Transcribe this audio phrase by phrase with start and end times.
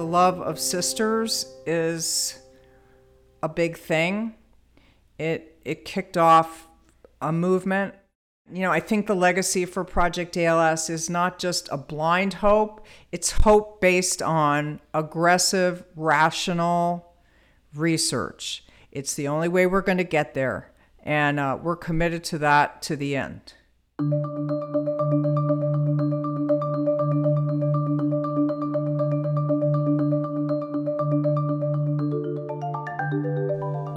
[0.00, 2.38] the love of sisters is
[3.42, 4.34] a big thing.
[5.18, 6.68] It it kicked off
[7.20, 7.94] a movement.
[8.50, 12.86] You know, I think the legacy for Project ALS is not just a blind hope,
[13.12, 17.14] it's hope based on aggressive, rational
[17.74, 18.64] research.
[18.90, 20.72] It's the only way we're going to get there.
[21.02, 23.52] And uh, we're committed to that to the end.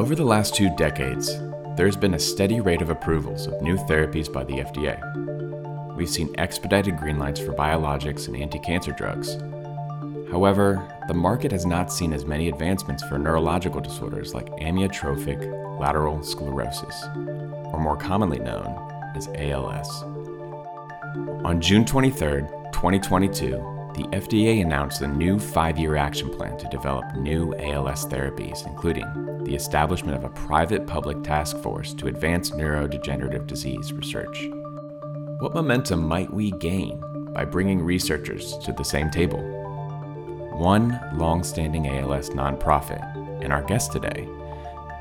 [0.03, 1.39] Over the last two decades,
[1.77, 5.95] there's been a steady rate of approvals of new therapies by the FDA.
[5.95, 9.37] We've seen expedited green lights for biologics and anti cancer drugs.
[10.29, 15.39] However, the market has not seen as many advancements for neurological disorders like amyotrophic
[15.79, 17.05] lateral sclerosis,
[17.71, 18.75] or more commonly known
[19.15, 20.03] as ALS.
[21.45, 22.41] On June 23,
[22.73, 23.51] 2022,
[23.95, 29.05] the FDA announced a new five year action plan to develop new ALS therapies, including
[29.45, 34.47] the establishment of a private public task force to advance neurodegenerative disease research.
[35.39, 39.41] What momentum might we gain by bringing researchers to the same table?
[40.53, 44.27] One long standing ALS nonprofit, and our guest today,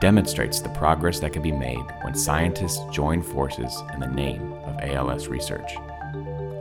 [0.01, 4.81] demonstrates the progress that can be made when scientists join forces in the name of
[4.81, 5.77] ALS research.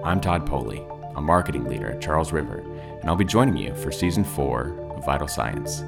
[0.03, 2.59] I'm Todd Poley, a marketing leader at Charles River,
[2.99, 5.83] and I'll be joining you for season four of Vital Science.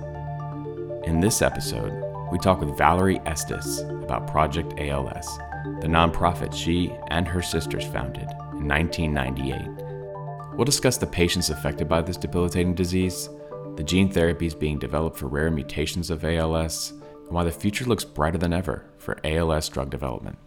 [1.06, 1.92] In this episode,
[2.32, 5.38] we talk with Valerie Estess about Project ALS,
[5.82, 10.56] the nonprofit she and her sisters founded in 1998.
[10.56, 13.28] We'll discuss the patients affected by this debilitating disease,
[13.76, 18.06] the gene therapies being developed for rare mutations of ALS, and why the future looks
[18.06, 20.38] brighter than ever for ALS drug development.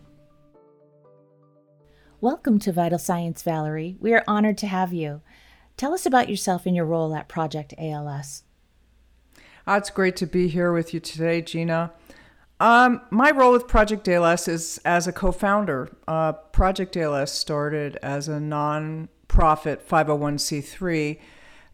[2.22, 3.98] Welcome to Vital Science, Valerie.
[4.00, 5.20] We are honored to have you.
[5.76, 8.44] Tell us about yourself and your role at Project ALS.
[9.68, 11.92] Uh, it's great to be here with you today, Gina.
[12.60, 15.90] Um, my role with Project ALS is as a co founder.
[16.06, 21.18] Uh, Project ALS started as a non-profit 501c3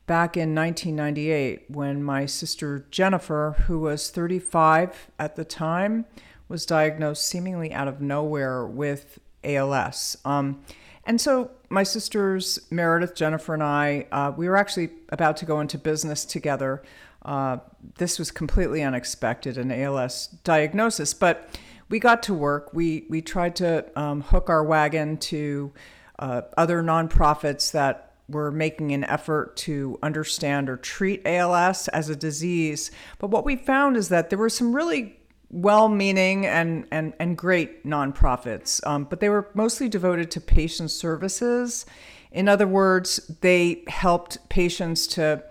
[0.06, 6.06] back in 1998 when my sister Jenifer, who was 35 at the time,
[6.48, 10.16] was diagnosed seemingly out of nowhere with ALS.
[10.24, 10.62] Um,
[11.04, 15.60] and so my sisters, Meredith, Jenifer, and I, uh, we were actually about to go
[15.60, 16.82] into business together.
[17.24, 17.58] Uh,
[17.96, 21.48] this was completely unexpected, an ALS diagnosis, but
[21.88, 22.72] we got to work.
[22.72, 25.72] We we tried to um, hook our wagon to
[26.18, 32.16] uh, other nonprofits that were making an effort to understand or treat ALS as a
[32.16, 32.90] disease.
[33.18, 35.18] But what we found is that there were some really
[35.50, 41.84] well-meaning and and and great nonprofits, um, but they were mostly devoted to patient services.
[42.30, 45.44] In other words, they helped patients to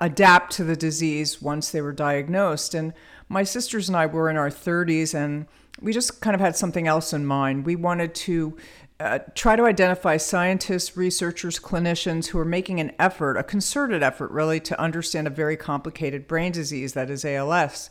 [0.00, 2.74] adapt to the disease once they were diagnosed.
[2.74, 2.92] And
[3.28, 5.46] my sisters and I were in our 30s, and
[5.80, 7.66] we just kind of had something else in mind.
[7.66, 8.56] We wanted to
[8.98, 14.30] uh, try to identify scientists, researchers, clinicians who are making an effort, a concerted effort,
[14.30, 17.90] really, to understand a very complicated brain disease that is ALS.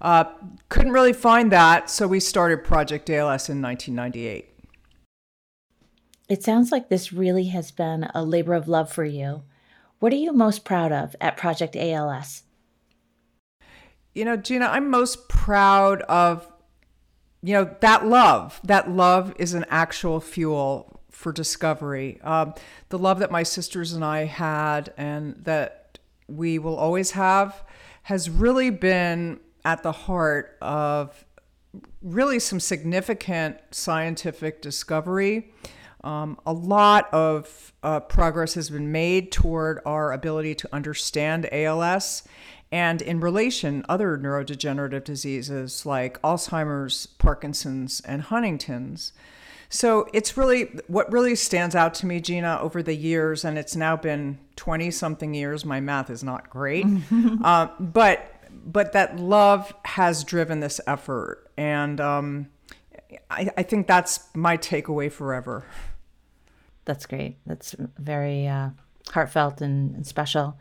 [0.00, 0.24] Uh,
[0.68, 4.48] couldn't really find that, so we started Project ALS in 1998.
[6.28, 9.42] It sounds like this really has been a labor of love for you.
[9.98, 12.44] What are you most proud of at Project ALS?
[14.14, 16.50] You know, Gina, I'm most proud of,
[17.42, 18.60] you know, that love.
[18.62, 22.20] That love is an actual fuel for discovery.
[22.22, 22.54] Um,
[22.90, 25.98] the love that my sisters and I had and that
[26.28, 27.64] we will always have
[28.04, 31.24] has really been at the heart of
[32.02, 35.52] really some significant scientific discovery.
[36.04, 42.22] Um, a lot of uh, progress has been made toward our ability to understand ALS
[42.70, 49.12] and in relation other neurodegenerative diseases like Alzheimer's, Parkinson's, and Huntington's.
[49.70, 53.76] So it's really what really stands out to me, Gina, over the years, and it's
[53.76, 55.64] now been 20 something years.
[55.64, 56.86] My math is not great,
[57.44, 58.34] uh, but
[58.64, 62.48] but that love has driven this effort, and um,
[63.30, 65.64] I, I think that's my takeaway forever.
[66.84, 67.36] That's great.
[67.46, 68.70] That's very uh,
[69.10, 70.58] heartfelt and, and special.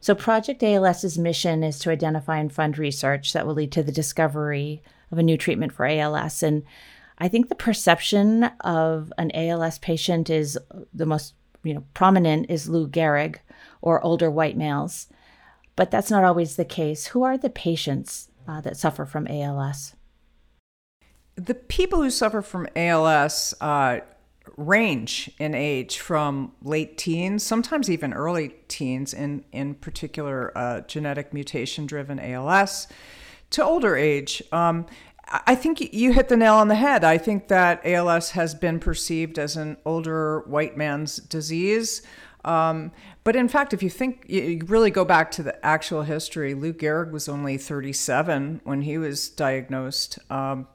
[0.00, 3.92] So, Project ALS's mission is to identify and fund research that will lead to the
[3.92, 6.42] discovery of a new treatment for ALS.
[6.42, 6.62] And
[7.18, 10.56] I think the perception of an ALS patient is
[10.94, 11.34] the most
[11.64, 13.36] you know prominent is Lou Gehrig
[13.82, 15.08] or older white males,
[15.74, 17.08] but that's not always the case.
[17.08, 19.94] Who are the patients uh, that suffer from ALS?
[21.38, 24.00] The people who suffer from ALS uh,
[24.56, 31.32] range in age from late teens, sometimes even early teens, in, in particular uh, genetic
[31.32, 32.88] mutation driven ALS,
[33.50, 34.42] to older age.
[34.50, 34.86] Um,
[35.30, 37.04] I think you hit the nail on the head.
[37.04, 42.02] I think that ALS has been perceived as an older white man's disease.
[42.44, 42.90] Um,
[43.24, 46.72] but in fact, if you think you really go back to the actual history, Lou
[46.72, 50.18] Gehrig was only 37 when he was diagnosed.
[50.30, 50.66] Um,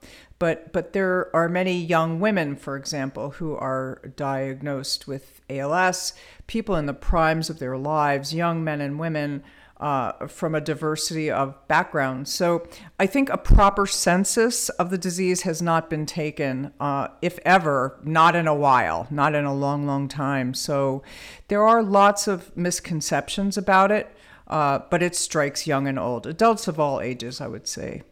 [0.43, 6.11] but but there are many young women, for example, who are diagnosed with ALS.
[6.47, 9.41] People in the primes of their lives, young men and women
[9.77, 12.33] uh, from a diversity of backgrounds.
[12.33, 12.67] So
[12.99, 17.97] I think a proper census of the disease has not been taken, uh, if ever,
[18.03, 20.53] not in a while, not in a long, long time.
[20.53, 21.03] So
[21.47, 24.13] there are lots of misconceptions about it,
[24.49, 28.03] uh, but it strikes young and old, adults of all ages, I would say.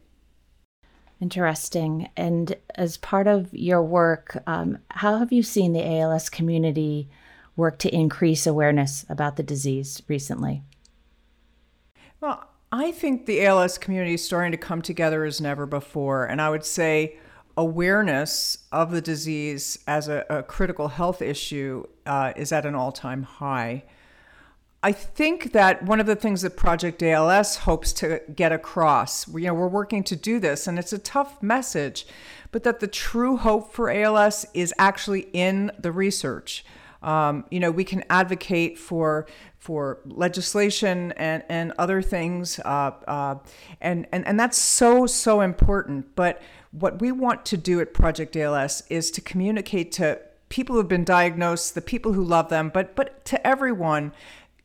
[1.22, 2.10] Interesting.
[2.18, 7.10] And as part of your work, um, how have you seen the ALS community
[7.56, 10.64] work to increase awareness about the disease recently?
[12.20, 16.26] Well, I think the ALS community is starting to come together as never before.
[16.26, 17.18] And I would say
[17.56, 22.92] awareness of the disease as a, a critical health issue uh, is at an all
[22.92, 23.84] time high.
[24.84, 29.42] I think that one of the things that Project ALS hopes to get across, you
[29.42, 32.08] know, we're working to do this, and it's a tough message,
[32.52, 36.66] but that the true hope for ALS is actually in the research.
[37.04, 43.36] Um, you know, we can advocate for for legislation and, and other things, uh, uh,
[43.80, 46.16] and, and and that's so so important.
[46.16, 46.42] But
[46.72, 50.20] what we want to do at Project ALS is to communicate to
[50.50, 54.12] people who've been diagnosed, the people who love them, but but to everyone.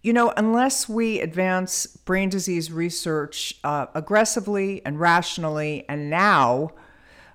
[0.07, 6.71] You know, unless we advance brain disease research uh, aggressively and rationally, and now,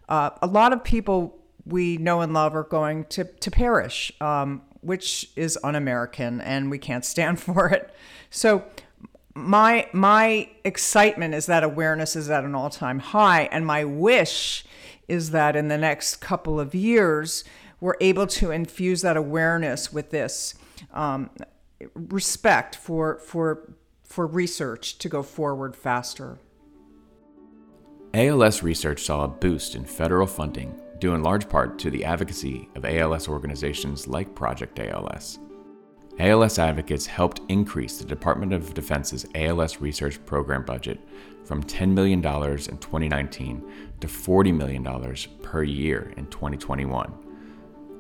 [0.08, 4.14] uh, a lot of people we know and love are going to, to perish.
[4.22, 7.94] Um, which is un-American and we can't stand for it.
[8.30, 8.64] So
[9.36, 14.64] my my excitement is that awareness is at an all-time high and my wish
[15.10, 17.44] is that in the next couple of years
[17.82, 20.56] we're able to infuse that awareness with this
[20.94, 21.30] um,
[21.94, 26.40] respect for for for research to go forward faster.
[28.14, 32.70] ALS research saw a boost in federal funding due in large part to the advocacy
[32.76, 35.40] of ALS organizations like Project ALS.
[36.20, 41.00] ALS advocates helped increase the Department of Defense's ALS research program budget
[41.46, 47.21] from $10 million in 2019 to $40 million per year in 2021.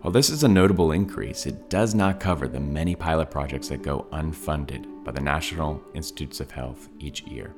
[0.01, 3.83] While this is a notable increase, it does not cover the many pilot projects that
[3.83, 7.53] go unfunded by the National Institutes of Health each year.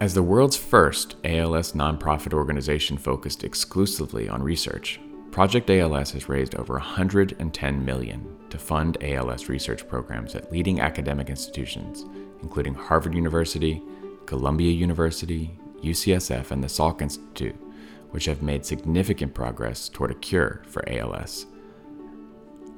[0.00, 5.00] As the world's first ALS nonprofit organization focused exclusively on research,
[5.32, 11.30] Project ALS has raised over 110 million to fund ALS research programs at leading academic
[11.30, 12.04] institutions,
[12.42, 13.82] including Harvard University,
[14.24, 17.56] Columbia University, UCSF, and the Salk Institute,
[18.10, 21.46] which have made significant progress toward a cure for ALS.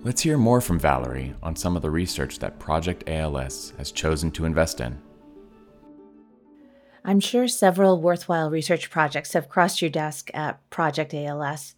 [0.05, 4.31] Let's hear more from Valerie on some of the research that Project ALS has chosen
[4.33, 5.01] to invest in.
[7.05, 11.75] I'm sure several worthwhile research projects have crossed your desk at Project ALS.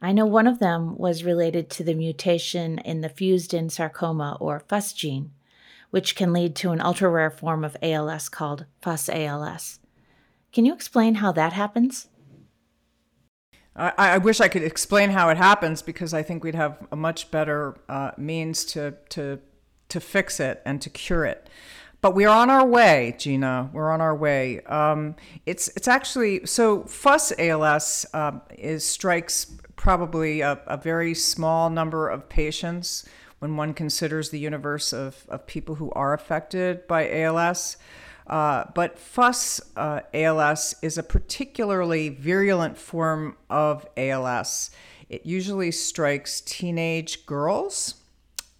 [0.00, 4.36] I know one of them was related to the mutation in the fused in sarcoma
[4.40, 5.32] or FUS gene,
[5.90, 9.80] which can lead to an ultra rare form of ALS called FUS ALS.
[10.52, 12.08] Can you explain how that happens?
[13.76, 16.96] I, I, wish I could explain how it happens because I think we'd have a
[16.96, 19.40] much better uh, means to, to,
[19.88, 21.48] to fix it and to cure it
[22.04, 23.70] but we're on our way, Gina.
[23.72, 24.60] We're on our way.
[24.64, 25.16] Um,
[25.46, 32.10] it's it's actually so FUS ALS um, is strikes probably a, a, very small number
[32.10, 37.78] of patients when one considers the universe of, of people who are affected by ALS.
[38.26, 44.70] Uh, but FUS uh, ALS is a particularly virulent form of ALS.
[45.08, 47.96] It usually strikes teenage girls.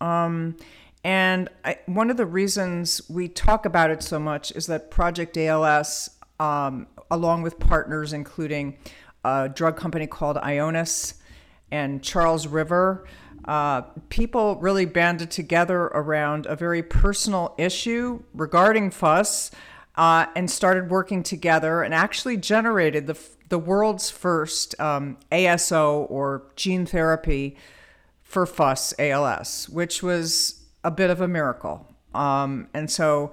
[0.01, 0.57] Um,
[1.03, 5.37] and I, one of the reasons we talk about it so much is that Project
[5.37, 8.77] ALS, um, along with partners, including
[9.25, 11.15] a drug company called Ionis
[11.71, 13.07] and Charles River,
[13.47, 19.51] uh, people really banded together around a very personal issue regarding FUS
[19.97, 26.45] uh, and started working together and actually generated the, the world's first um, ASO or
[26.57, 27.57] gene therapy
[28.23, 31.87] for FUS ALS, which was a bit of a miracle.
[32.15, 33.33] Um, and so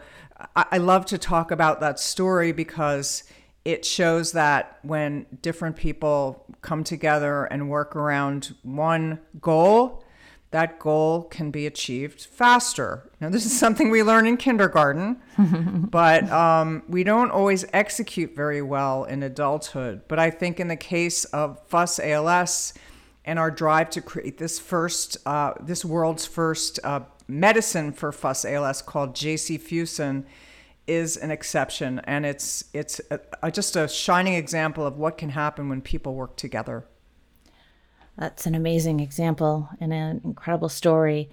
[0.56, 3.24] I, I love to talk about that story because
[3.64, 10.04] it shows that when different people come together and work around one goal,
[10.52, 13.10] that goal can be achieved faster.
[13.22, 15.22] Now, this is something we learn in kindergarten,
[15.90, 20.02] but um, we don't always execute very well in adulthood.
[20.08, 22.74] But I think in the case of FUS ALS
[23.24, 28.44] and our drive to create this first, uh, this world's first uh, medicine for FUS
[28.44, 30.26] ALS called Jacifusen,
[30.88, 35.30] is an exception, and it's it's a, a, just a shining example of what can
[35.30, 36.86] happen when people work together.
[38.18, 41.30] That's an amazing example and an incredible story.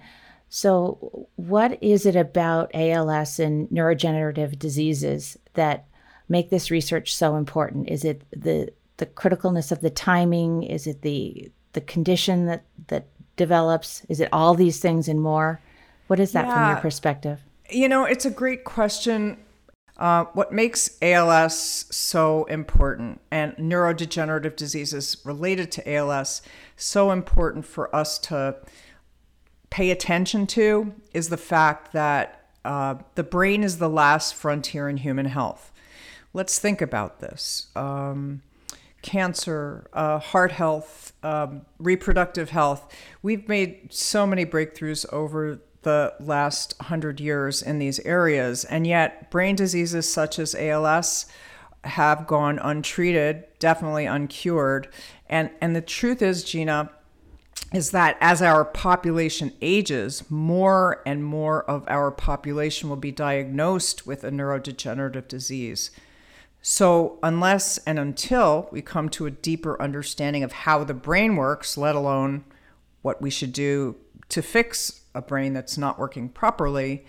[0.49, 5.85] So, what is it about ALS and neurodegenerative diseases that
[6.27, 7.89] make this research so important?
[7.89, 10.63] Is it the the criticalness of the timing?
[10.63, 14.03] Is it the the condition that that develops?
[14.09, 15.61] Is it all these things and more?
[16.07, 16.53] What is that yeah.
[16.53, 17.39] from your perspective?
[17.69, 19.37] You know, it's a great question.
[19.97, 26.41] Uh, what makes ALS so important and neurodegenerative diseases related to ALS
[26.77, 28.55] so important for us to
[29.69, 34.97] pay attention to is the fact that uh, the brain is the last frontier in
[34.97, 35.71] human health.
[36.33, 37.67] Let's think about this.
[37.75, 38.41] Um,
[39.01, 42.93] cancer, uh, heart health, um, reproductive health.
[43.21, 49.31] We've made so many breakthroughs over the last hundred years in these areas, and yet
[49.31, 51.25] brain diseases such as ALS
[51.83, 54.89] have gone untreated, definitely uncured.
[55.27, 56.91] And and the truth is, Gina,
[57.73, 64.07] is that as our population ages, more and more of our population will be diagnosed
[64.07, 65.91] with a neurodegenerative disease.
[66.61, 71.77] So, unless and until we come to a deeper understanding of how the brain works,
[71.77, 72.43] let alone
[73.01, 73.95] what we should do
[74.27, 77.05] to fix a brain that's not working properly,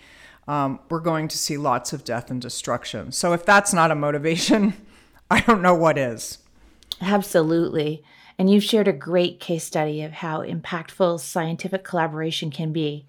[0.47, 3.11] um, we're going to see lots of death and destruction.
[3.11, 4.73] So if that's not a motivation,
[5.31, 6.39] I don't know what is.
[6.99, 8.03] Absolutely.
[8.37, 13.05] And you've shared a great case study of how impactful scientific collaboration can be.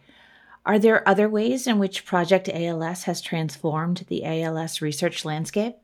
[0.65, 5.77] Are there other ways in which Project ALS has transformed the ALS research landscape?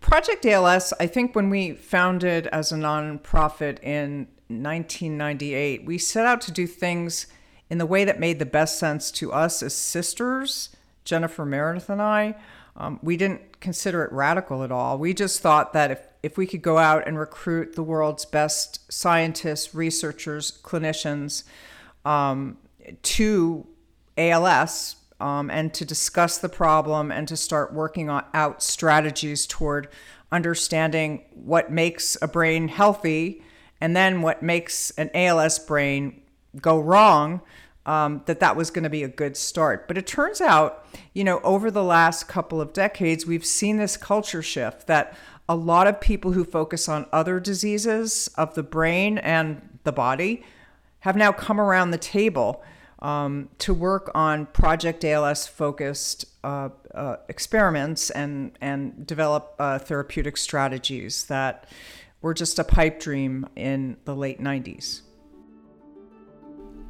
[0.00, 6.40] Project ALS, I think when we founded as a nonprofit in 1998, we set out
[6.42, 7.26] to do things
[7.68, 10.70] in the way that made the best sense to us as sisters,
[11.04, 12.36] Jenifer Meredith and I.
[12.76, 14.98] Um, we didn't consider it radical at all.
[14.98, 18.92] We just thought that if, if we could go out and recruit the world's best
[18.92, 21.44] scientists, researchers, clinicians
[22.04, 22.58] um,
[23.02, 23.66] to
[24.18, 29.88] ALS um, and to discuss the problem and to start working on, out strategies toward
[30.30, 33.42] understanding what makes a brain healthy
[33.80, 36.20] and then what makes an ALS brain
[36.60, 37.40] go wrong,
[37.86, 39.88] um, that that was going to be a good start.
[39.88, 43.96] But it turns out, you know, over the last couple of decades, we've seen this
[43.96, 45.16] culture shift that
[45.48, 50.42] a lot of people who focus on other diseases of the brain and the body
[51.00, 52.62] have now come around the table
[52.98, 60.36] um, to work on Project ALS focused uh, uh, experiments and, and develop uh, therapeutic
[60.36, 61.68] strategies that
[62.22, 65.02] were just a pipe dream in the late 90s.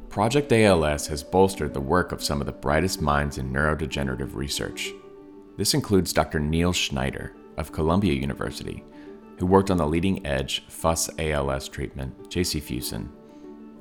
[0.09, 4.91] Project ALS has bolstered the work of some of the brightest minds in neurodegenerative research.
[5.57, 6.39] This includes Dr.
[6.39, 8.83] Neil Schneider of Columbia University,
[9.37, 13.09] who worked on the leading edge FUS ALS treatment, Jacifusen.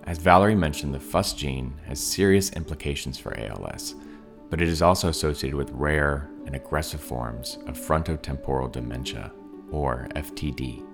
[0.04, 3.94] As Valerie mentioned, the FUS gene has serious implications for ALS,
[4.50, 9.32] but it is also associated with rare and aggressive forms of frontotemporal dementia,
[9.70, 10.84] or FTD.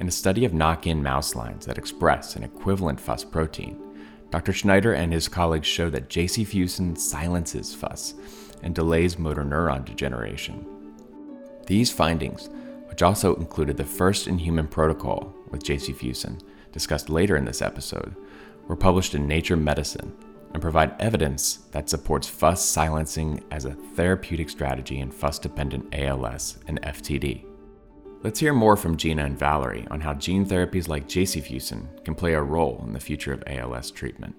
[0.00, 3.87] In a study of knock in mouse lines that express an equivalent FUS protein,
[4.30, 4.52] Dr.
[4.52, 8.14] Schneider and his colleagues show that Jacifusen silences FUS
[8.62, 10.66] and delays motor neuron degeneration.
[11.66, 12.50] These findings,
[12.88, 16.40] which also included the first in human protocol with Jacifusen,
[16.72, 18.14] discussed later in this episode,
[18.66, 20.14] were published in Nature Medicine
[20.52, 26.58] and provide evidence that supports FUS silencing as a therapeutic strategy in FUS dependent ALS
[26.66, 27.47] and FTD.
[28.24, 32.34] Let's hear more from Gina and Valerie on how gene therapies like Jacifusen can play
[32.34, 34.34] a role in the future of ALS treatment.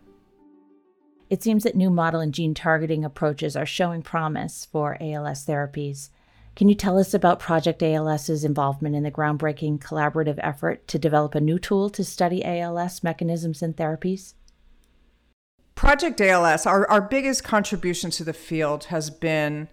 [1.30, 6.10] It seems that new model and gene targeting approaches are showing promise for ALS therapies.
[6.58, 11.34] Can you tell us about Project ALS's involvement in the groundbreaking collaborative effort to develop
[11.34, 14.34] a new tool to study ALS mechanisms and therapies?
[15.76, 19.70] Project ALS, our, our biggest contribution to the field has been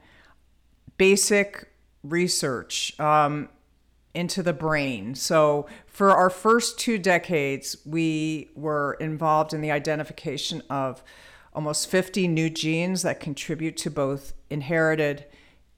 [0.97, 1.73] basic
[2.05, 2.99] research.
[3.01, 3.49] Um,
[4.17, 5.15] into the brain.
[5.15, 11.03] So, for our first two decades, we were involved in the identification of
[11.53, 15.27] almost 50 new genes that contribute to both inherited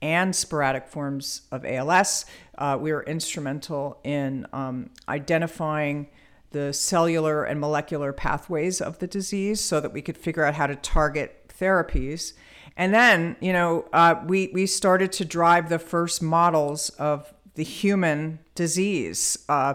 [0.01, 2.25] and sporadic forms of ALS.
[2.57, 6.07] Uh, we were instrumental in um, identifying
[6.51, 10.65] the cellular and molecular pathways of the disease so that we could figure out how
[10.65, 12.33] to target therapies.
[12.75, 17.65] And then, you know, uh, we, we started to drive the first models of the
[17.65, 19.37] human disease.
[19.49, 19.73] Uh,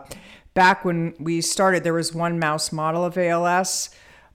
[0.54, 3.90] back when we started, there was one mouse model of ALS,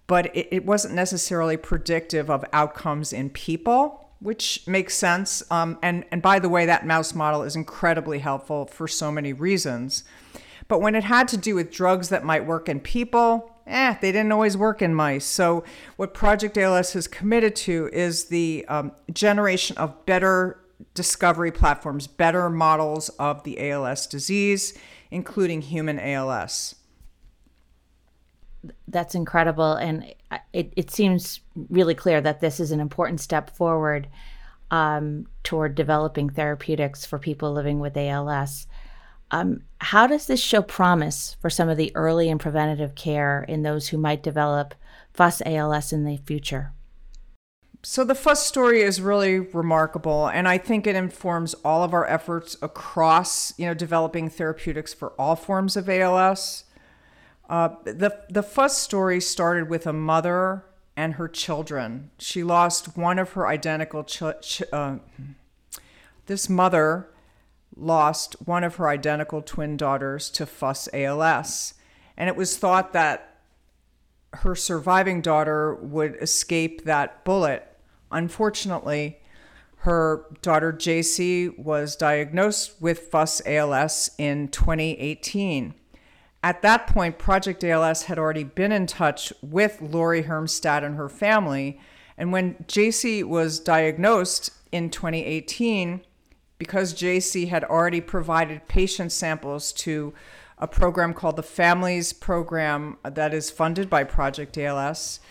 [0.05, 5.41] but it, it wasn't necessarily predictive of outcomes in people which makes sense.
[5.49, 9.31] Um, and and by the way, that mouse model is incredibly helpful for so many
[9.31, 10.03] reasons.
[10.67, 14.11] But when it had to do with drugs that might work in people, eh, they
[14.11, 15.23] didn't always work in mice.
[15.23, 15.63] So
[15.95, 20.59] what Project ALS has committed to is the um, generation of better
[20.93, 24.77] discovery platforms, better models of the ALS disease,
[25.11, 26.75] including human ALS
[28.87, 29.73] that's incredible.
[29.73, 30.13] And
[30.53, 34.07] it, it seems really clear that this is an important step forward
[34.71, 38.67] um, toward developing therapeutics for people living with ALS.
[39.31, 43.61] Um, how does this show promise for some of the early and preventative care in
[43.61, 44.73] those who might develop
[45.13, 46.73] FUS ALS in the future?
[47.81, 52.05] So the FUS story is really remarkable, and I think it informs all of our
[52.05, 56.65] efforts across, you know, developing therapeutics for all forms of ALS.
[57.49, 60.65] Uh, the the FUS story started with a mother
[60.97, 62.11] and her children.
[62.19, 64.03] She lost one of her identical.
[64.03, 64.97] Ch- ch- uh,
[66.25, 67.09] this mother
[67.77, 71.75] lost one of her identical twin daughters to FUS ALS,
[72.17, 73.37] and it was thought that
[74.33, 77.68] her surviving daughter would escape that bullet.
[78.11, 79.19] Unfortunately,
[79.83, 85.73] her daughter Jaci was diagnosed with FUS ALS in 2018.
[86.43, 91.09] At that point, Project ALS had already been in touch with Lori Hermstad and her
[91.09, 91.79] family.
[92.17, 96.01] And when Jaci was diagnosed in 2018,
[96.57, 100.13] because Jaci had already provided patient samples to
[100.57, 105.21] a program called the Families Program that is funded by Project ALS,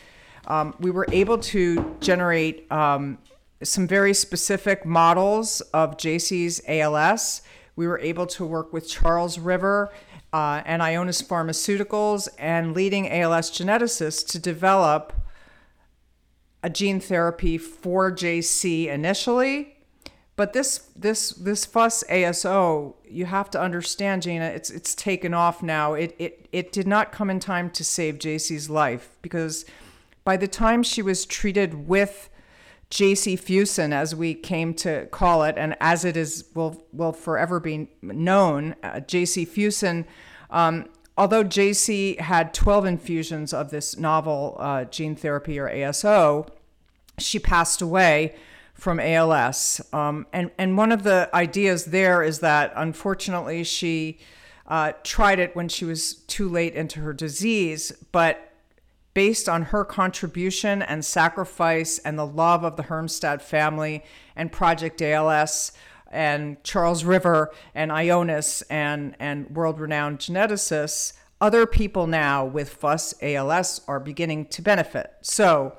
[0.46, 3.18] um, we were able to generate um,
[3.62, 7.42] some very specific models of Jaci's ALS.
[7.76, 9.90] We were able to work with Charles River
[10.32, 15.12] uh, and Ionis Pharmaceuticals and leading ALS geneticists to develop
[16.62, 19.74] a gene therapy for Jaci initially.
[20.36, 25.64] But this this this FUS ASO, you have to understand, Gina, it's it's taken off
[25.64, 25.94] now.
[25.94, 29.64] It it it did not come in time to save Jaci's life because
[30.28, 32.28] by the time she was treated with
[32.90, 37.88] Jacifusen, as we came to call it, and as it is will will forever be
[38.02, 40.04] known, uh, Jacifusen.
[40.50, 40.84] Um,
[41.16, 46.46] although Jaci had 12 infusions of this novel uh, gene therapy or ASO,
[47.16, 48.34] she passed away
[48.74, 49.80] from ALS.
[49.94, 54.18] Um, and and one of the ideas there is that unfortunately she
[54.66, 58.47] uh, tried it when she was too late into her disease, but
[59.18, 64.04] based on her contribution and sacrifice and the love of the Hermstad family
[64.36, 65.72] and Project ALS
[66.08, 73.12] and Charles River and Ionis and, and world renowned geneticists, other people now with FUS
[73.20, 75.12] ALS are beginning to benefit.
[75.22, 75.76] So,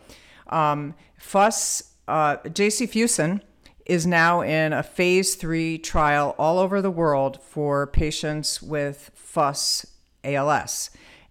[0.47, 3.39] um, FUS, uh, Jacifusen
[3.85, 9.85] is now in a phase three trial all over the world for patients with FUS
[10.25, 10.89] ALS.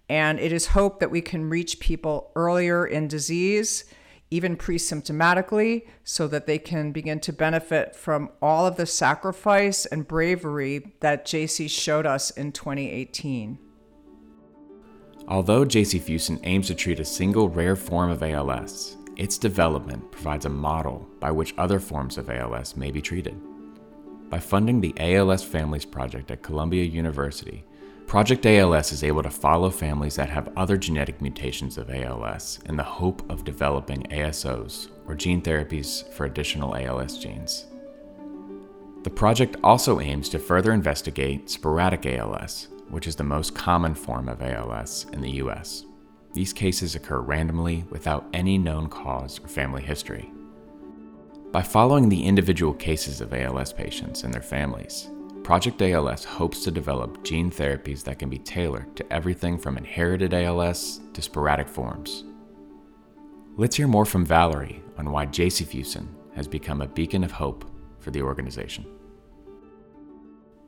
[0.09, 3.85] And it is hoped that we can reach people earlier in disease,
[4.31, 9.85] even pre symptomatically, so that they can begin to benefit from all of the sacrifice
[9.87, 13.59] and bravery that Jaci showed us in 2018.
[15.29, 20.49] Although Jacifusen aims to treat a single rare form of ALS, its development provides a
[20.49, 23.39] model by which other forms of ALS may be treated.
[24.31, 27.65] By funding the ALS Families Project at Columbia University,
[28.09, 32.75] Project ALS is able to follow families that have other genetic mutations of ALS in
[32.75, 37.67] the hope of developing ASOs or gene therapies for additional ALS genes.
[39.03, 44.31] The project also aims to further investigate sporadic ALS, which is the most common form
[44.31, 45.85] of ALS in the US.
[46.33, 50.33] These cases occur randomly without any known cause or family history.
[51.53, 55.11] By following the individual cases of ALS patients and their families,
[55.49, 60.35] Project ALS hopes to develop gene therapies that can be tailored to everything from inherited
[60.35, 62.25] ALS to sporadic forms.
[63.57, 67.65] Let's hear more from Valerie on why Jacifusen has become a beacon of hope
[67.99, 68.85] for the organization.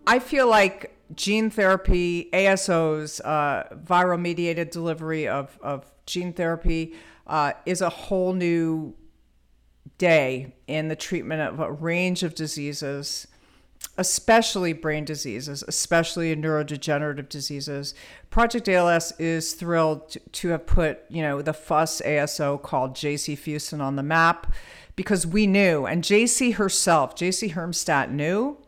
[0.07, 6.95] I feel like gene therapy, ASOs, uh, viral mediated delivery of, of gene therapy,
[7.27, 8.95] uh, is a whole new
[9.99, 13.27] day in the treatment of a range of diseases,
[13.97, 17.95] especially brain diseases, especially neurodegenerative diseases.
[18.31, 23.97] Project ALS is thrilled to have put, you know, the FUS ASO called Jacifusen on
[23.97, 24.53] the map
[24.97, 28.59] because we knew, and Jaci herself, Jaci Hermstad knew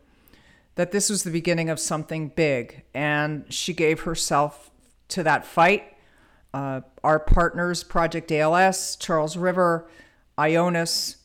[0.75, 4.71] that this was the beginning of something big, and she gave herself
[5.09, 5.83] to that fight.
[6.53, 9.87] Uh, our partners, Project ALS, Charles River,
[10.37, 11.17] Ionis,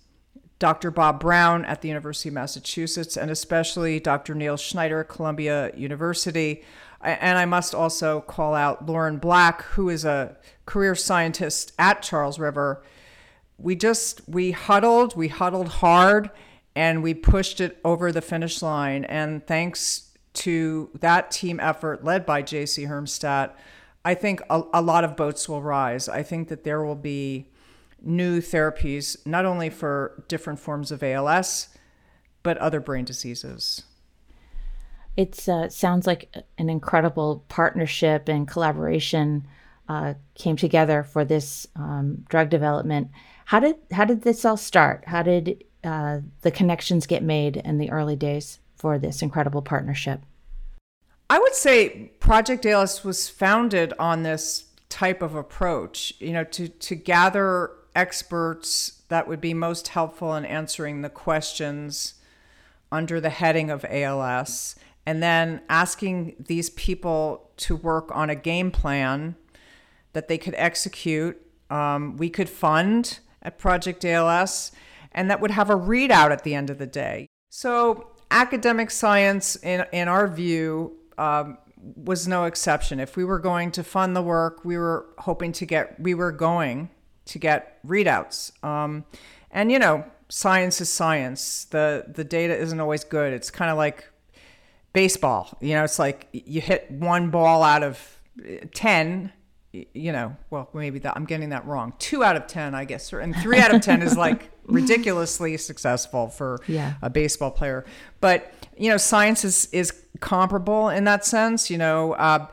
[0.58, 0.90] Dr.
[0.90, 4.34] Bob Brown at the University of Massachusetts, and especially Dr.
[4.34, 6.64] Neil Schneider at Columbia University.
[7.00, 12.40] And I must also call out Lauren Black, who is a career scientist at Charles
[12.40, 12.82] River.
[13.56, 16.30] We just, we huddled, we huddled hard,
[16.74, 19.04] and we pushed it over the finish line.
[19.04, 23.52] And thanks to that team effort led by Jaci Hermstad,
[24.04, 26.08] I think a, a lot of boats will rise.
[26.08, 27.50] I think that there will be
[28.02, 31.68] new therapies, not only for different forms of ALS,
[32.42, 33.82] but other brain diseases.
[35.16, 39.46] It uh, sounds like an incredible partnership and collaboration
[39.88, 43.10] uh, came together for this um, drug development.
[43.46, 45.04] How did how did this all start?
[45.06, 50.22] How did uh, the connections get made in the early days for this incredible partnership?
[51.30, 56.68] I would say Project ALS was founded on this type of approach, you know, to,
[56.68, 62.14] to gather experts that would be most helpful in answering the questions
[62.90, 68.70] under the heading of ALS, and then asking these people to work on a game
[68.70, 69.36] plan
[70.12, 71.40] that they could execute.
[71.70, 74.72] Um, we could fund at Project ALS,
[75.12, 77.26] and that would have a readout at the end of the day.
[77.50, 81.58] So, academic science, in, in our view, um,
[81.96, 83.00] was no exception.
[83.00, 86.32] If we were going to fund the work, we were hoping to get, we were
[86.32, 86.90] going
[87.28, 88.52] to get readouts.
[88.64, 89.04] Um,
[89.50, 91.64] and you know, science is science.
[91.66, 93.32] The the data isn't always good.
[93.32, 94.08] It's kind of like
[94.92, 95.56] baseball.
[95.60, 98.20] You know, it's like you hit one ball out of
[98.74, 99.32] ten.
[99.72, 101.92] You know, well, maybe that I'm getting that wrong.
[101.98, 106.28] Two out of ten, I guess, and three out of ten is like ridiculously successful
[106.28, 106.94] for yeah.
[107.02, 107.84] a baseball player.
[108.20, 111.70] But you know, science is is comparable in that sense.
[111.70, 112.12] You know.
[112.14, 112.46] Uh,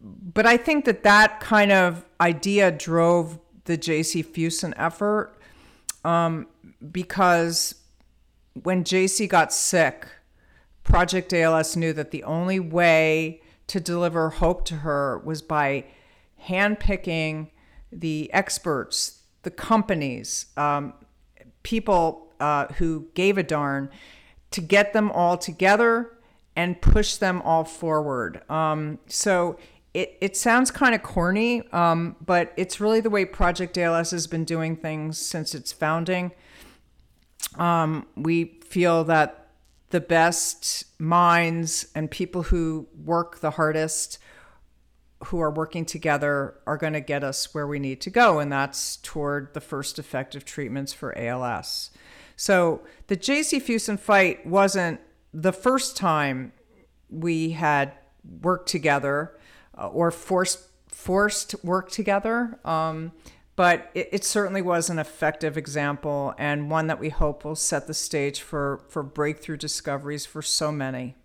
[0.00, 5.36] but I think that that kind of idea drove the Jacifusen effort
[6.04, 6.46] um,
[6.90, 7.74] because
[8.62, 10.06] when Jaci got sick,
[10.82, 15.84] Project ALS knew that the only way to deliver hope to her was by
[16.48, 17.50] handpicking
[17.90, 20.92] the experts, the companies, um,
[21.62, 23.90] people uh, who gave a darn
[24.52, 26.12] to get them all together
[26.54, 28.48] and push them all forward.
[28.48, 29.58] Um, so
[29.96, 34.26] it, it sounds kind of corny, um, but it's really the way Project ALS has
[34.26, 36.32] been doing things since its founding.
[37.54, 39.48] Um, we feel that
[39.88, 44.18] the best minds and people who work the hardest,
[45.28, 48.52] who are working together, are going to get us where we need to go, and
[48.52, 51.90] that's toward the first effective treatments for ALS.
[52.36, 55.00] So the Jacifusen fight wasn't
[55.32, 56.52] the first time
[57.08, 57.92] we had
[58.42, 59.32] worked together
[59.76, 62.58] or forced forced work together.
[62.64, 63.12] Um,
[63.54, 67.86] but it, it, certainly was an effective example and one that we hope will set
[67.86, 71.16] the stage for, for breakthrough discoveries for so many.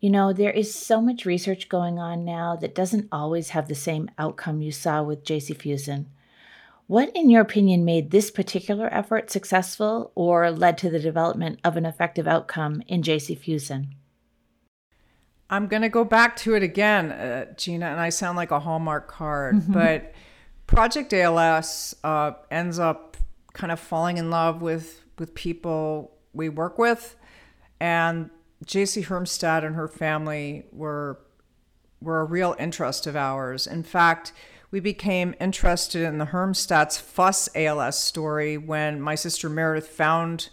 [0.00, 3.74] You know, there is so much research going on now that doesn't always have the
[3.74, 6.06] same outcome you saw with Jacifusen.
[6.86, 11.78] What, in your opinion, made this particular effort successful or led to the development of
[11.78, 13.94] an effective outcome in Jacifusen?
[15.50, 18.60] I'm going to go back to it again, uh, Gina, and I sound like a
[18.60, 19.72] Hallmark card, mm-hmm.
[19.72, 20.14] but
[20.66, 23.16] Project ALS uh, ends up
[23.52, 27.14] kind of falling in love with with people we work with,
[27.78, 28.30] and
[28.64, 31.20] Jaci Hermstad and her family were
[32.00, 33.66] were a real interest of ours.
[33.66, 34.32] In fact,
[34.70, 40.48] we became interested in the Hermstad's FUS ALS story when my sister Meredith found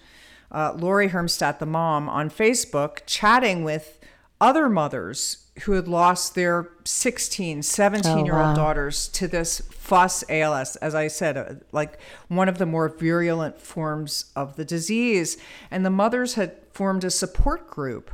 [0.52, 4.00] uh, Lori Hermstad, the mom, on Facebook, chatting with
[4.42, 10.76] other mothers who had lost their 16, 17 year old daughters to this FUS ALS,
[10.78, 15.38] as I said, uh, like one of the more virulent forms of the disease.
[15.70, 18.10] And the mothers had formed a support group.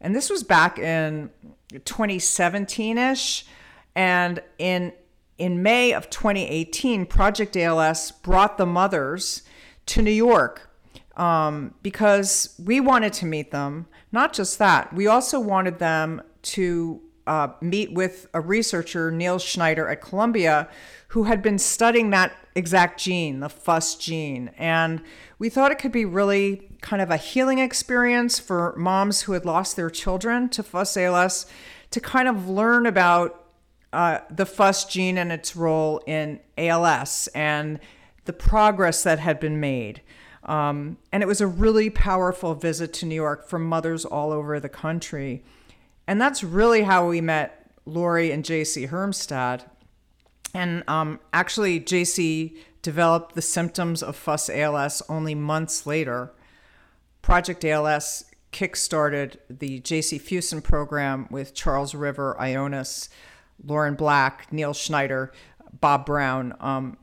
[0.00, 1.30] And this was back in
[1.84, 3.46] 2017 ish.
[3.96, 4.92] And in,
[5.38, 9.42] in May of 2018, Project ALS brought the mothers
[9.86, 10.70] to New York
[11.16, 17.00] um, because we wanted to meet them not just that, we also wanted them to
[17.26, 20.68] uh, meet with a researcher, Neil Schneider at Columbia,
[21.08, 24.52] who had been studying that exact gene, the FUS gene.
[24.56, 25.02] And
[25.40, 29.44] we thought it could be really kind of a healing experience for moms who had
[29.44, 31.46] lost their children to FUS ALS
[31.90, 33.46] to kind of learn about
[33.92, 37.80] uh, the FUS gene and its role in ALS and
[38.26, 40.02] the progress that had been made.
[40.44, 44.60] Um, and it was a really powerful visit to New York from mothers all over
[44.60, 45.42] the country.
[46.06, 49.62] And that's really how we met Lori and Jaci Hermstad.
[50.52, 56.32] And um, actually, Jaci developed the symptoms of FUS ALS only months later.
[57.22, 63.08] Project ALS kickstarted the Jacifusen program with Charles River, Ionis,
[63.64, 65.32] Lauren Black, Neil Schneider,
[65.80, 66.96] Bob Brown, um,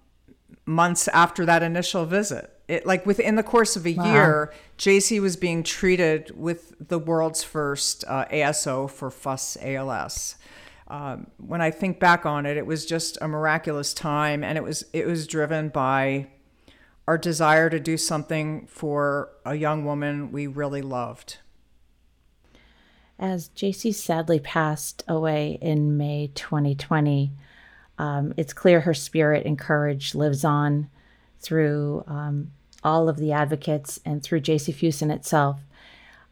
[0.66, 2.61] months after that initial visit.
[2.68, 4.06] It, like within the course of a wow.
[4.06, 10.36] year, Jaci was being treated with the world's first uh, ASO for FUS ALS.
[10.88, 14.64] Um, when I think back on it, it was just a miraculous time, and it
[14.64, 16.28] was it was driven by
[17.08, 21.38] our desire to do something for a young woman we really loved.
[23.18, 27.32] As Jaci sadly passed away in May 2020,
[27.98, 30.90] um, it's clear her spirit and courage lives on
[31.42, 32.52] through um,
[32.84, 35.62] all of the advocates and through Jacifusen itself.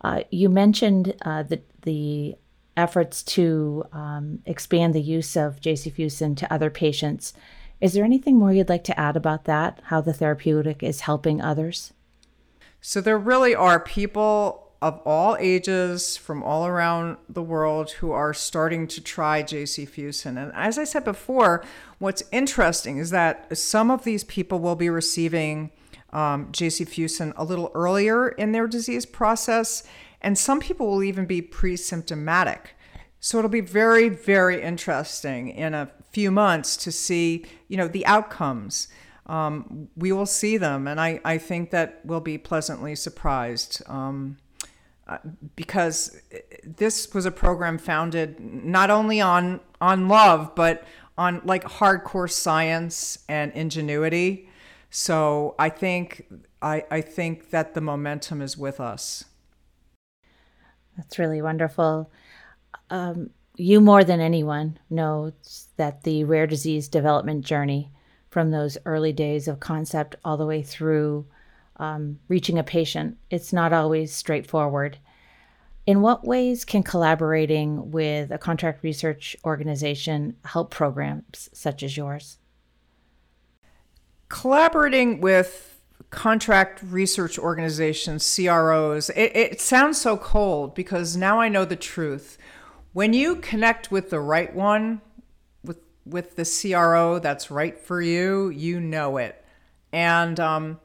[0.01, 2.35] Uh, you mentioned uh, the, the
[2.77, 7.33] efforts to um, expand the use of Jacifusen to other patients.
[7.81, 11.41] Is there anything more you'd like to add about that, how the therapeutic is helping
[11.41, 11.93] others?
[12.81, 18.33] So, there really are people of all ages from all around the world who are
[18.33, 20.41] starting to try Jacifusen.
[20.41, 21.63] And as I said before,
[21.97, 25.71] what's interesting is that some of these people will be receiving
[26.13, 29.83] um, Jacifusen a little earlier in their disease process,
[30.21, 32.75] and some people will even be pre symptomatic.
[33.19, 38.05] So it'll be very, very interesting in a few months to see, you know, the
[38.05, 38.87] outcomes.
[39.25, 43.83] Um, we will see them, and I, I think that we'll be pleasantly surprised.
[43.85, 44.37] Um,
[45.55, 46.21] because
[46.63, 50.83] this was a program founded not only on on love but
[51.17, 54.49] on like hardcore science and ingenuity.
[54.89, 56.25] So I think
[56.61, 59.25] I, I think that the momentum is with us.
[60.97, 62.11] That's really wonderful.
[62.89, 67.91] Um, you more than anyone knows that the rare disease development journey
[68.29, 71.25] from those early days of concept all the way through
[71.79, 73.17] um, reaching a patient.
[73.29, 74.97] It's not always straightforward.
[75.85, 82.37] In what ways can collaborating with a contract research organization help programs such as yours?
[84.27, 91.65] Collaborating with contract research organizations, CROs, it, it sounds so cold because now I know
[91.65, 92.37] the truth.
[92.93, 95.01] When you connect with the right one,
[95.63, 99.43] with with the CRO that's right for you, you know it.
[99.91, 100.79] And um,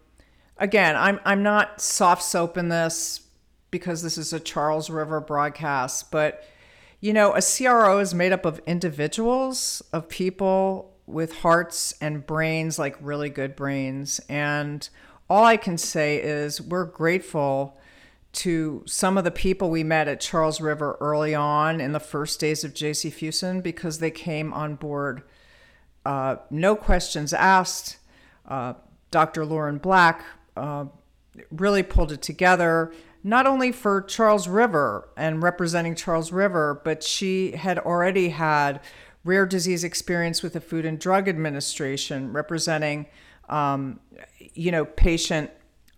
[0.58, 3.20] again, I'm I'm not soft soap in this
[3.70, 6.44] because this is a Charles River broadcast, but
[7.00, 12.78] you know, a CRO is made up of individuals, of people with hearts and brains,
[12.78, 14.20] like really good brains.
[14.28, 14.88] And
[15.28, 17.78] all I can say is we're grateful
[18.32, 22.40] to some of the people we met at Charles River early on in the first
[22.40, 25.22] days of Jacifusen because they came on board,
[26.06, 27.98] uh, no questions asked.
[28.46, 28.74] Uh,
[29.10, 29.44] Dr.
[29.44, 30.24] Lauren Black
[30.56, 30.86] uh,
[31.50, 37.52] really pulled it together, not only for Charles River and representing Charles River, but she
[37.52, 38.80] had already had
[39.24, 43.06] rare disease experience with the Food and Drug Administration, representing,
[43.48, 44.00] um,
[44.54, 45.50] you know, patient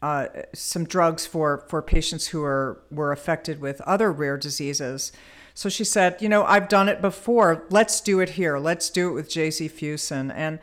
[0.02, 5.10] uh, some drugs for for patients who are were affected with other rare diseases.
[5.54, 7.64] So she said, you know, I've done it before.
[7.70, 8.58] Let's do it here.
[8.58, 10.30] Let's do it with Jacifusen.
[10.34, 10.58] And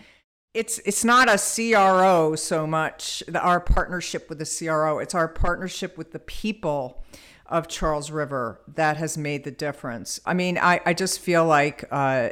[0.53, 4.99] it's it's not a CRO so much our partnership with the CRO.
[4.99, 7.03] It's our partnership with the people
[7.47, 10.19] of Charles River that has made the difference.
[10.25, 12.29] I mean, I, I just feel like uh,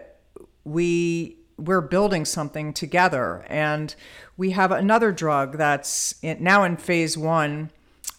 [0.64, 3.94] we we're building something together, and
[4.38, 7.72] we have another drug that's in, now in phase one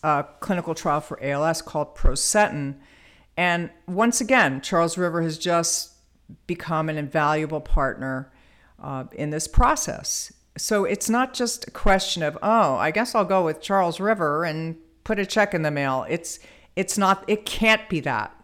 [0.02, 2.76] uh, clinical trial for ALS called Prosetin.
[3.36, 5.92] And once again, Charles River has just
[6.46, 8.31] become an invaluable partner
[8.82, 10.32] uh, in this process.
[10.58, 14.44] So it's not just a question of, oh, I guess I'll go with Charles River
[14.44, 16.04] and put a check in the mail.
[16.08, 16.38] It's
[16.76, 18.36] it's not it can't be that.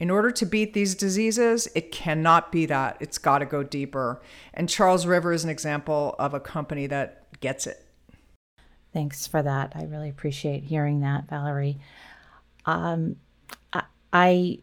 [0.00, 2.96] In order to beat these diseases, it cannot be that.
[3.00, 4.20] It's got to go deeper.
[4.52, 7.86] And Charles River is an example of a company that gets it.
[8.92, 9.72] Thanks for that.
[9.74, 11.78] I really appreciate hearing that, Valerie.
[12.66, 13.16] Um,
[13.72, 14.58] I, I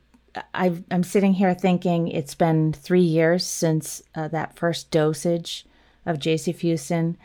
[0.54, 5.65] i am sitting here thinking it's been three years since uh, that first dosage
[6.06, 7.15] of Jacifusen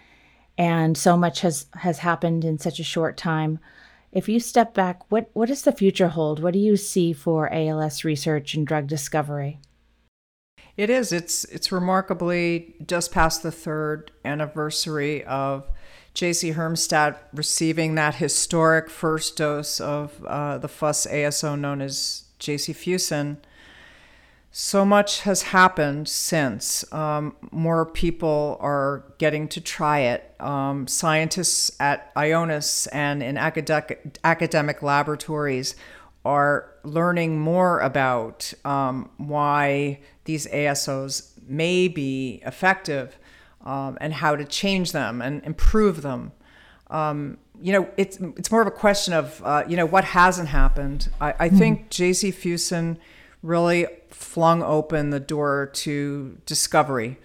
[0.59, 3.59] and so much has has happened in such a short time.
[4.13, 6.43] If you step back, what what does the future hold?
[6.43, 9.59] What do you see for ALS research and drug discovery?
[10.77, 11.13] It is.
[11.13, 15.69] It's it's remarkably just past the third anniversary of
[16.15, 23.39] Jaci Hermstad receiving that historic first dose of uh, the FUS ASO known as Jacifusen
[24.59, 26.91] so much has happened since.
[26.91, 30.35] Um, more people are getting to try it.
[30.41, 35.77] Um, scientists at Ionis and in academic, academic laboratories
[36.25, 43.19] are learning more about um, why these ASOs may be effective
[43.63, 46.33] um, and how to change them and improve them.
[46.89, 50.49] Um, you know, it's it's more of a question of uh, you know what hasn't
[50.49, 51.09] happened.
[51.21, 51.59] I, I mm-hmm.
[51.59, 52.99] think Jacifusen
[53.43, 57.19] really flung open the door to discovery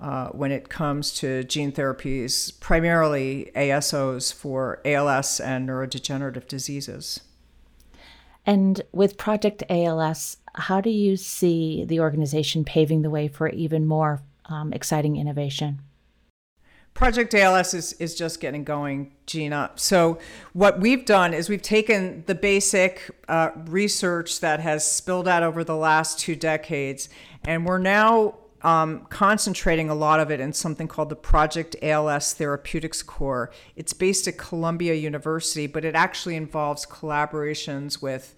[0.00, 7.20] uh, when it comes to gene therapies, primarily ASOs for ALS and neurodegenerative diseases.
[8.46, 13.86] And with Project ALS, how do you see the organization paving the way for even
[13.86, 15.80] more um, exciting innovation?
[16.98, 19.70] Project ALS is, is just getting going, Gina.
[19.76, 20.18] So,
[20.52, 25.62] what we've done is we've taken the basic uh, research that has spilled out over
[25.62, 27.08] the last two decades,
[27.44, 32.34] and we're now um, concentrating a lot of it in something called the Project ALS
[32.34, 33.52] Therapeutics Core.
[33.76, 38.34] It's based at Columbia University, but it actually involves collaborations with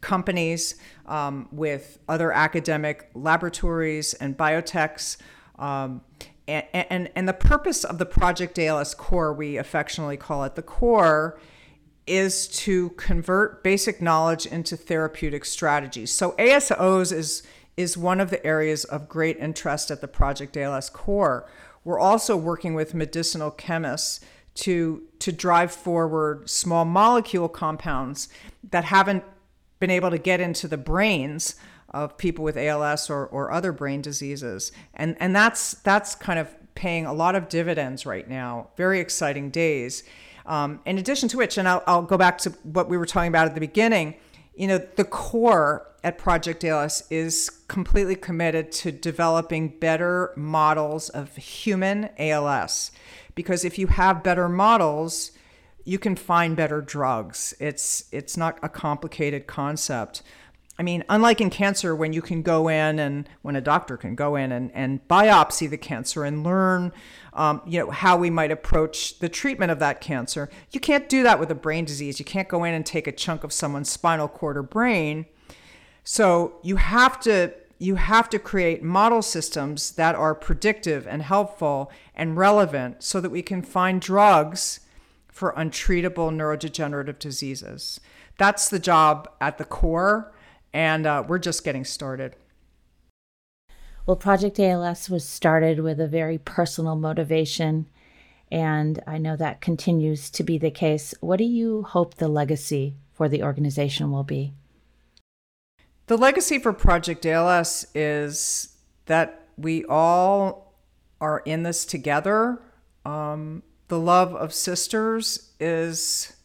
[0.00, 5.16] companies, um, with other academic laboratories and biotechs.
[5.58, 6.02] Um,
[6.48, 10.62] and, and, and the purpose of the Project ALS core, we affectionately call it the
[10.62, 11.38] core,
[12.06, 16.12] is to convert basic knowledge into therapeutic strategies.
[16.12, 17.42] So ASOs is
[17.76, 21.46] is one of the areas of great interest at the Project ALS core.
[21.84, 24.20] We're also working with medicinal chemists
[24.54, 28.28] to to drive forward small molecule compounds
[28.70, 29.24] that haven't
[29.78, 31.56] been able to get into the brains
[32.04, 34.72] of people with ALS or, or other brain diseases.
[34.94, 38.68] And, and that's, that's kind of paying a lot of dividends right now.
[38.76, 40.04] Very exciting days.
[40.44, 43.28] Um, in addition to which, and I'll, I'll go back to what we were talking
[43.28, 44.14] about at the beginning,
[44.54, 51.34] you know, the core at Project ALS is completely committed to developing better models of
[51.36, 52.92] human ALS.
[53.34, 55.32] Because if you have better models,
[55.84, 57.54] you can find better drugs.
[57.60, 60.22] It's it's not a complicated concept.
[60.78, 64.14] I mean, unlike in cancer, when you can go in and when a doctor can
[64.14, 66.92] go in and, and biopsy the cancer and learn,
[67.32, 71.22] um, you know, how we might approach the treatment of that cancer, you can't do
[71.22, 72.18] that with a brain disease.
[72.18, 75.24] You can't go in and take a chunk of someone's spinal cord or brain.
[76.04, 81.90] So you have to you have to create model systems that are predictive and helpful
[82.14, 84.80] and relevant so that we can find drugs
[85.28, 88.00] for untreatable neurodegenerative diseases.
[88.38, 90.32] That's the job at the core
[90.72, 92.36] and uh, we're just getting started.
[94.06, 97.88] Well, Project ALS was started with a very personal motivation,
[98.52, 101.12] and I know that continues to be the case.
[101.20, 104.52] What do you hope the legacy for the organization will be?
[106.06, 108.76] The legacy for Project ALS is
[109.06, 110.74] that we all
[111.20, 112.62] are in this together.
[113.04, 116.36] Um, the love of sisters is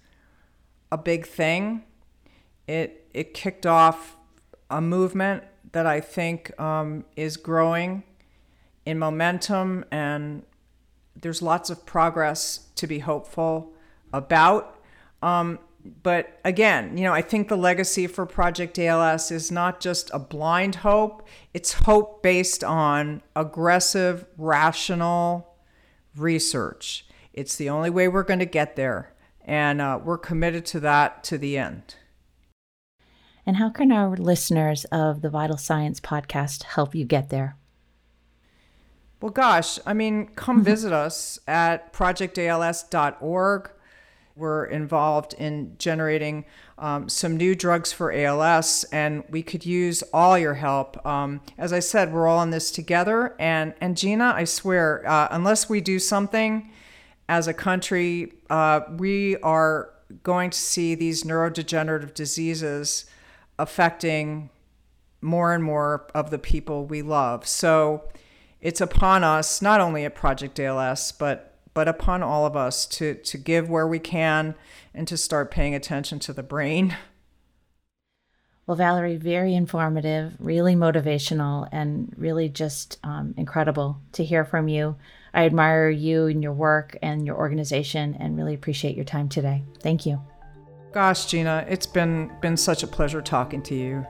[0.91, 1.83] a big thing.
[2.71, 4.15] It it kicked off
[4.69, 8.03] a movement that I think um, is growing
[8.85, 10.43] in momentum, and
[11.21, 13.73] there's lots of progress to be hopeful
[14.13, 14.79] about.
[15.21, 15.59] Um,
[16.03, 20.19] but again, you know, I think the legacy for Project ALS is not just a
[20.19, 25.57] blind hope, it's hope based on aggressive, rational
[26.15, 27.05] research.
[27.33, 29.13] It's the only way we're going to get there.
[29.43, 31.95] And uh, we're committed to that to the end.
[33.45, 37.57] And how can our listeners of the Vital Science podcast help you get there?
[39.21, 40.65] Well, gosh, I mean, come mm-hmm.
[40.65, 43.71] visit us at projectals.org.
[44.35, 46.45] We're involved in generating
[46.79, 51.05] um, some new drugs for ALS, and we could use all your help.
[51.05, 53.35] Um, as I said, we're all in this together.
[53.39, 56.71] And, and Gina, I swear, uh, unless we do something
[57.29, 59.93] as a country, uh, we are
[60.23, 63.05] going to see these neurodegenerative diseases
[63.61, 64.49] affecting
[65.21, 67.47] more and more of the people we love.
[67.47, 68.09] So
[68.59, 73.15] it's upon us, not only at Project ALS, but but upon all of us to
[73.15, 74.55] to give where we can
[74.93, 76.97] and to start paying attention to the brain.
[78.67, 84.95] Well, Valerie, very informative, really motivational, and really just um, incredible to hear from you.
[85.33, 89.63] I admire you and your work and your organization and really appreciate your time today.
[89.81, 90.21] Thank you.
[90.93, 94.05] Gosh, Gina, it's been been such a pleasure talking to you.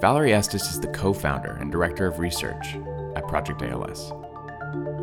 [0.00, 2.76] Valerie Estess is the co-founder and director of research
[3.16, 4.10] at Project ALS.